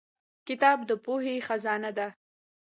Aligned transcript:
•کتاب 0.47 0.77
د 0.89 0.91
پوهې 1.05 1.35
خزانه 1.47 1.91
ده. 1.97 2.07